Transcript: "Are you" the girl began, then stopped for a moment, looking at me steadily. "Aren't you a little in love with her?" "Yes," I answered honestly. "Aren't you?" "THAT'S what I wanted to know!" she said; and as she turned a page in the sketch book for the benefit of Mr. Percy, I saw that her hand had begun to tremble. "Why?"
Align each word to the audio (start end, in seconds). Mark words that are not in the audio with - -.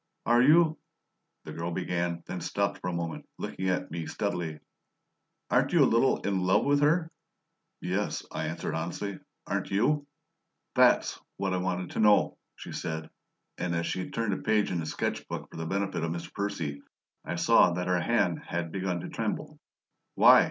"Are 0.25 0.41
you" 0.41 0.79
the 1.45 1.53
girl 1.53 1.69
began, 1.69 2.23
then 2.25 2.41
stopped 2.41 2.79
for 2.79 2.89
a 2.89 2.91
moment, 2.91 3.29
looking 3.37 3.69
at 3.69 3.91
me 3.91 4.07
steadily. 4.07 4.59
"Aren't 5.51 5.73
you 5.73 5.83
a 5.83 5.85
little 5.85 6.19
in 6.21 6.39
love 6.39 6.65
with 6.65 6.81
her?" 6.81 7.11
"Yes," 7.81 8.25
I 8.31 8.47
answered 8.47 8.73
honestly. 8.73 9.19
"Aren't 9.45 9.69
you?" 9.69 10.07
"THAT'S 10.73 11.19
what 11.37 11.53
I 11.53 11.57
wanted 11.57 11.91
to 11.91 11.99
know!" 11.99 12.39
she 12.55 12.71
said; 12.71 13.11
and 13.59 13.75
as 13.75 13.85
she 13.85 14.09
turned 14.09 14.33
a 14.33 14.37
page 14.41 14.71
in 14.71 14.79
the 14.79 14.87
sketch 14.87 15.27
book 15.27 15.47
for 15.51 15.57
the 15.57 15.67
benefit 15.67 16.03
of 16.03 16.09
Mr. 16.11 16.33
Percy, 16.33 16.81
I 17.23 17.35
saw 17.35 17.69
that 17.73 17.85
her 17.87 17.99
hand 17.99 18.41
had 18.43 18.71
begun 18.71 19.01
to 19.01 19.09
tremble. 19.09 19.59
"Why?" 20.15 20.39